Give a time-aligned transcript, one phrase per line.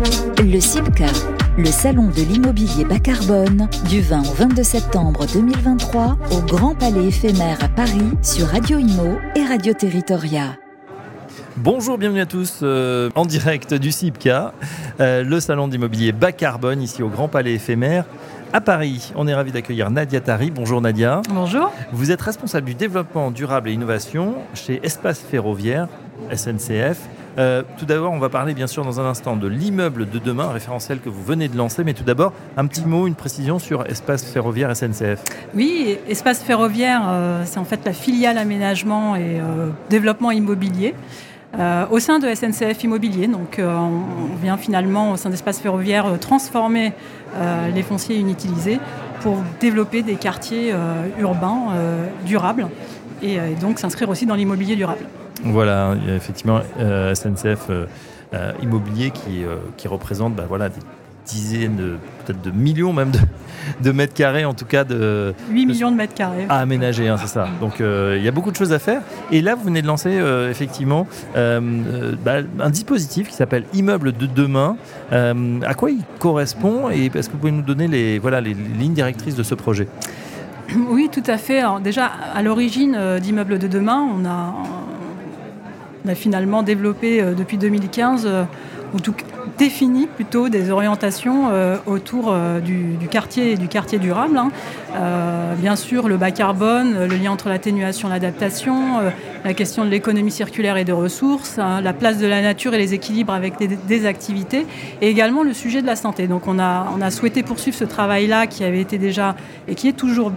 [0.00, 1.12] Le CIPCA,
[1.58, 7.08] le salon de l'immobilier bas carbone, du 20 au 22 septembre 2023 au Grand Palais
[7.08, 10.56] éphémère à Paris sur Radio Imo et Radio Territoria.
[11.58, 14.54] Bonjour, bienvenue à tous euh, en direct du CIPCA,
[15.00, 18.06] euh, le salon d'immobilier bas carbone ici au Grand Palais éphémère
[18.54, 19.12] à Paris.
[19.16, 20.50] On est ravi d'accueillir Nadia Tari.
[20.50, 21.20] Bonjour Nadia.
[21.28, 21.70] Bonjour.
[21.92, 25.88] Vous êtes responsable du développement durable et innovation chez Espace Ferroviaire,
[26.34, 27.00] SNCF.
[27.40, 30.50] Euh, tout d'abord, on va parler bien sûr dans un instant de l'immeuble de demain,
[30.50, 31.84] référentiel que vous venez de lancer.
[31.84, 35.22] Mais tout d'abord, un petit mot, une précision sur Espace Ferroviaire SNCF.
[35.54, 40.94] Oui, Espace Ferroviaire, euh, c'est en fait la filiale aménagement et euh, développement immobilier.
[41.90, 43.26] au sein de SNCF Immobilier.
[43.26, 46.92] Donc, on vient finalement, au sein d'Espace Ferroviaire, transformer
[47.74, 48.78] les fonciers inutilisés
[49.20, 50.72] pour développer des quartiers
[51.18, 51.74] urbains
[52.24, 52.68] durables
[53.20, 55.04] et donc s'inscrire aussi dans l'immobilier durable.
[55.44, 57.86] Voilà, il y a effectivement euh, SNCF euh,
[58.34, 59.42] euh, Immobilier qui,
[59.76, 60.80] qui représente bah, voilà, des
[61.26, 61.76] dizaines,
[62.24, 63.12] peut-être de millions même
[63.80, 65.32] de, mètres carrés, en tout cas de...
[65.50, 66.46] 8 millions de mètres carrés.
[66.48, 67.48] À aménager, hein, c'est ça.
[67.60, 69.02] Donc il y a beaucoup de choses à faire.
[69.30, 70.10] Et là, vous venez de lancer
[70.50, 74.76] effectivement bah, un dispositif qui s'appelle Immeuble de demain.
[75.12, 78.94] à quoi il correspond et est-ce que vous pouvez nous donner les, voilà, les lignes
[78.94, 79.86] directrices de ce projet?
[80.88, 81.62] Oui, tout à fait.
[81.82, 84.54] déjà, à l'origine d'Immeuble de demain, on a,
[86.04, 88.44] on a finalement développé euh, depuis 2015, euh,
[88.92, 89.14] ou tout
[89.56, 92.34] défini plutôt des orientations euh, autour
[92.64, 94.36] du, quartier et du quartier durable.
[94.36, 94.50] Hein.
[95.58, 99.00] bien sûr, le bas carbone, le lien entre l'atténuation et l'adaptation,
[99.44, 102.78] la question de l'économie circulaire et des ressources, hein, la place de la nature et
[102.78, 104.66] les équilibres avec des, activités,
[105.00, 106.26] et également le sujet de la santé.
[106.26, 109.36] Donc on a, on a souhaité poursuivre ce travail-là qui avait été déjà
[109.68, 110.32] et qui est toujours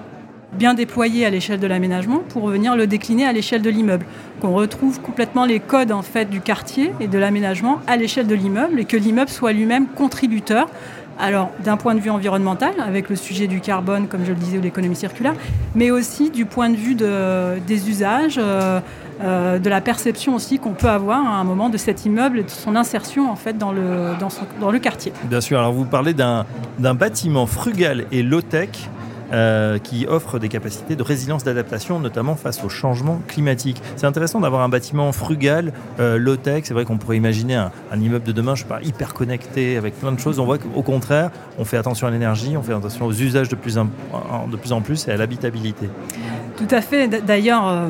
[0.58, 4.06] bien déployé à l'échelle de l'aménagement pour venir le décliner à l'échelle de l'immeuble.
[4.42, 8.36] Qu'on retrouve complètement les codes en fait du quartier et de l'aménagement à l'échelle de
[8.36, 10.68] l'immeuble et que l'immeuble soit lui-même contributeur.
[11.20, 14.58] Alors d'un point de vue environnemental, avec le sujet du carbone, comme je le disais,
[14.58, 15.36] ou l'économie circulaire,
[15.76, 18.80] mais aussi du point de vue des usages, euh,
[19.22, 22.44] euh, de la perception aussi qu'on peut avoir à un moment de cet immeuble et
[22.44, 25.14] de son insertion en fait dans le, dans, dans le quartier.
[25.26, 26.46] Bien sûr, alors vous parlez d'un
[26.80, 28.70] bâtiment frugal et low-tech
[29.34, 33.82] euh, qui offre des capacités de résilience d'adaptation, notamment face au changement climatique.
[33.96, 36.66] C'est intéressant d'avoir un bâtiment frugal, euh, low-tech.
[36.66, 40.00] C'est vrai qu'on pourrait imaginer un, immeuble de demain, je sais pas, hyper connecté avec
[40.00, 40.40] plein de choses.
[40.40, 43.56] On voit qu'au contraire, on fait attention à l'énergie, on fait attention aux usages de
[43.56, 43.88] plus en,
[44.52, 45.90] de plus, en plus et à l'habitabilité.
[46.56, 47.08] Tout à fait.
[47.08, 47.88] D'ailleurs, euh,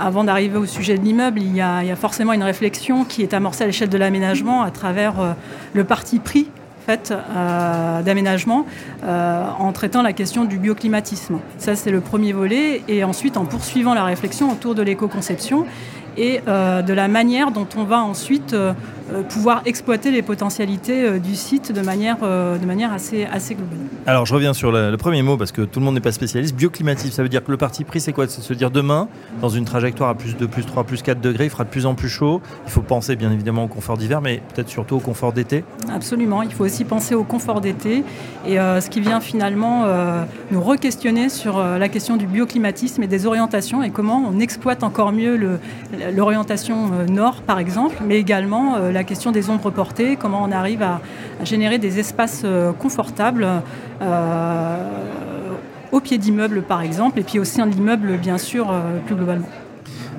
[0.00, 3.32] avant d'arriver au sujet de l'immeuble, il, il, y a forcément une réflexion qui est
[3.32, 5.36] amorcée à l'échelle de l'aménagement à travers
[5.72, 6.48] le parti pris
[6.88, 8.64] euh, d'aménagement
[9.04, 11.38] euh, en traitant la question du bioclimatisme.
[11.58, 12.82] Ça, c'est le premier volet.
[12.88, 15.66] Et ensuite, en poursuivant la réflexion autour de l'éco-conception
[16.16, 18.56] et euh, de la manière dont on va ensuite
[19.28, 23.78] pouvoir exploiter les potentialités euh, du site de manière, de manière assez, assez globale.
[24.06, 26.54] Alors je reviens sur le, premier mot parce que tout le monde n'est pas spécialiste.
[26.54, 28.26] Bioclimatisme, ça veut dire que le parti pris, c'est quoi?
[28.28, 29.08] C'est se dire demain,
[29.40, 31.86] dans une trajectoire à plus 2, plus 3, plus 4 degrés, il fera de plus
[31.86, 32.40] en plus chaud.
[32.66, 35.64] Il faut penser bien évidemment au confort d'hiver, mais peut-être surtout au confort d'été.
[35.92, 38.04] Absolument, il faut aussi penser au confort d'été.
[38.46, 39.84] Et ce qui vient finalement
[40.50, 45.12] nous re-questionner sur la question du bioclimatisme et des orientations et comment on exploite encore
[45.12, 45.58] mieux
[46.14, 51.00] l'orientation nord, par exemple, mais également la question des ombres portées, comment on arrive à,
[51.44, 53.46] générer des espaces euh, confortables
[54.02, 54.76] euh,
[55.92, 59.14] au pied d'immeubles par exemple, et puis au sein de l'immeuble bien sûr euh, plus
[59.14, 59.48] globalement.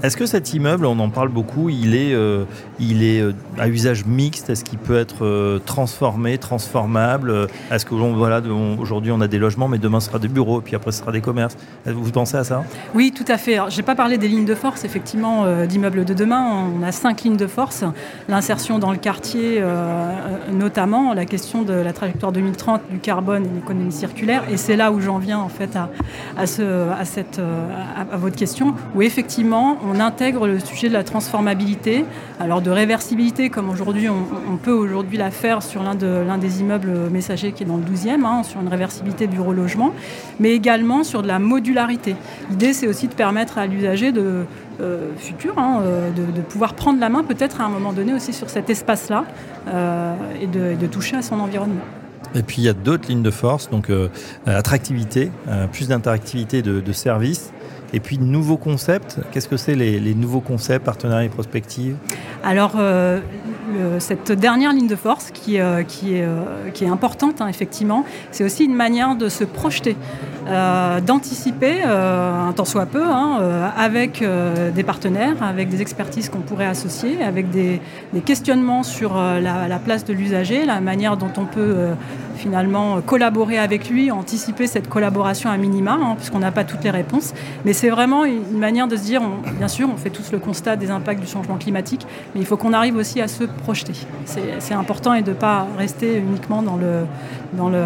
[0.01, 2.45] Est-ce que cet immeuble, on en parle beaucoup, il est, euh,
[2.79, 4.49] il est euh, à usage mixte?
[4.49, 7.47] Est-ce qu'il peut être euh, transformé, transformable?
[7.69, 8.41] Est-ce que voilà,
[8.79, 11.11] aujourd'hui on a des logements, mais demain ce sera des bureaux, puis après ce sera
[11.11, 11.57] des commerces?
[11.85, 12.63] Vous pensez à ça?
[12.95, 13.57] Oui, tout à fait.
[13.69, 16.65] Je n'ai pas parlé des lignes de force, effectivement, d'immeubles de demain.
[16.79, 17.83] On a cinq lignes de force.
[18.29, 19.61] L'insertion dans le quartier,
[20.51, 24.43] notamment, la question de la trajectoire 2030 du carbone et l'économie circulaire.
[24.49, 25.89] Et c'est là où j'en viens en fait à,
[26.37, 31.03] à, ce, à, cette, à, à votre question, où effectivement intègre le sujet de la
[31.03, 32.05] transformabilité,
[32.39, 37.09] alors de réversibilité comme aujourd'hui on, peut aujourd'hui la faire sur l'un de, des immeubles
[37.11, 39.93] messagers qui est dans le 12e, hein, sur une réversibilité bureau-logement,
[40.39, 42.15] mais également sur de la modularité.
[42.49, 44.45] L'idée c'est aussi de permettre à l'usager de
[44.81, 48.31] euh, futur, hein, euh, de, pouvoir prendre la main peut-être à un moment donné aussi
[48.31, 49.25] sur cet espace-là
[49.67, 51.81] euh, et, de, toucher à son environnement.
[52.33, 53.91] Et puis il y a d'autres lignes de force, donc
[54.45, 55.31] attractivité,
[55.71, 57.51] plus d'interactivité de, de services
[57.93, 61.95] et puis, nouveaux concepts, qu'est-ce que c'est les, nouveaux concepts, partenariats et prospectives?
[62.43, 62.73] Alors,
[63.77, 67.47] euh, cette dernière ligne de force qui, euh, qui, est, euh, qui est, importante, hein,
[67.47, 69.95] effectivement, c'est aussi une manière de se projeter,
[71.05, 74.23] d'anticiper, un tant soit peu, hein, avec
[74.73, 77.79] des partenaires, avec des expertises qu'on pourrait associer, avec des,
[78.25, 81.75] questionnements sur la, place de l'usager, la manière dont on peut
[82.39, 86.89] finalement collaborer avec lui, anticiper cette collaboration à minima, hein, puisqu'on n'a pas toutes les
[86.89, 87.33] réponses.
[87.65, 89.21] Mais c'est vraiment une manière de se dire,
[89.57, 92.57] bien sûr, on fait tous le constat des impacts du changement climatique, mais il faut
[92.57, 93.93] qu'on arrive aussi à se projeter.
[94.25, 97.05] C'est important et de ne pas rester uniquement dans le
[97.53, 97.83] dans le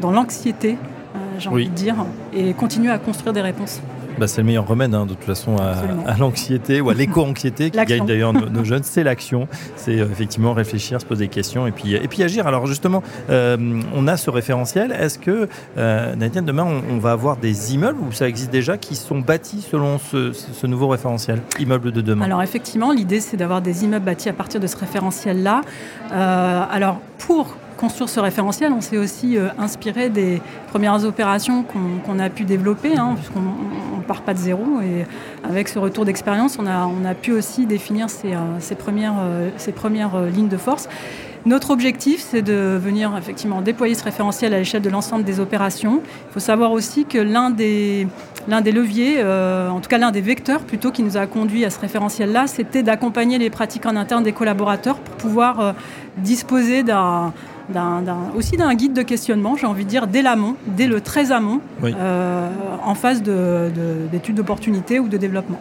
[0.00, 0.76] dans l'anxiété,
[1.14, 1.96] euh, j'ai envie de dire,
[2.32, 3.80] et continuer à construire des réponses.
[4.18, 7.84] Bah, c'est le meilleur remède, hein, de toute façon, à, l'anxiété ou à l'éco-anxiété qui
[7.84, 8.82] gagne d'ailleurs nos, jeunes.
[8.82, 9.48] C'est l'action.
[9.76, 12.46] C'est euh, effectivement réfléchir, se poser des questions et puis, et puis agir.
[12.46, 13.56] Alors justement, euh,
[13.94, 14.92] on a ce référentiel.
[14.92, 19.18] Est-ce que, euh, demain, on, va avoir des immeubles où ça existe déjà qui sont
[19.18, 22.24] bâtis selon ce, ce nouveau référentiel, immeuble de demain?
[22.24, 25.62] Alors effectivement, l'idée, c'est d'avoir des immeubles bâtis à partir de ce référentiel-là.
[26.12, 32.18] Euh, alors pour construire ce référentiel, on s'est aussi euh, inspiré des premières opérations qu'on
[32.18, 34.80] a pu développer, hein, puisqu'on ne part pas de zéro.
[34.80, 35.04] Et
[35.44, 39.50] avec ce retour d'expérience, on a, on a, pu aussi définir ces, euh, premières, euh,
[39.56, 40.88] ces premières lignes de force.
[41.44, 46.00] Notre objectif, c'est de venir effectivement déployer ce référentiel à l'échelle de l'ensemble des opérations.
[46.30, 48.08] Il faut savoir aussi que l'un des,
[48.48, 51.78] des leviers, en tout cas l'un des vecteurs plutôt qui nous a conduit à ce
[51.78, 55.76] référentiel-là, c'était d'accompagner les pratiques en interne des collaborateurs pour pouvoir
[56.16, 57.32] disposer d'un
[58.36, 61.60] aussi d'un guide de questionnement, j'ai envie de dire, dès l'amont, dès le très amont,
[61.84, 62.48] euh,
[62.84, 65.60] en phase d'études d'opportunité ou de développement.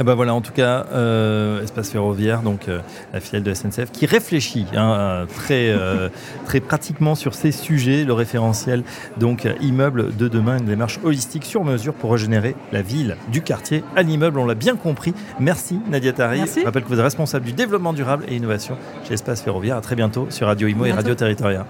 [0.00, 2.80] Ah bah voilà, en tout cas, euh, Espace Ferroviaire, donc euh,
[3.12, 6.08] la filiale de SNCF, qui réfléchit hein, très, euh,
[6.46, 8.82] très pratiquement sur ces sujets, le référentiel,
[9.18, 13.84] donc immeuble de demain, une démarche holistique sur mesure pour régénérer la ville du quartier
[13.94, 14.40] à l'immeuble.
[14.40, 15.14] On l'a bien compris.
[15.38, 16.40] Merci Nadia Tari.
[16.56, 18.76] Je rappelle que vous êtes responsable du développement durable et innovation
[19.06, 19.76] chez Espace Ferroviaire.
[19.76, 21.66] À très bientôt sur Radio Imo et Radio Territoria.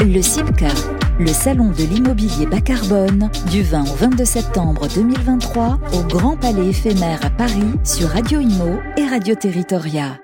[0.00, 0.68] Le CIMCA,
[1.18, 6.68] le salon de l'immobilier bas carbone, du 20 au 22 septembre 2023 au Grand Palais
[6.68, 10.18] éphémère à Paris sur Radio Imo et Radio Territoria.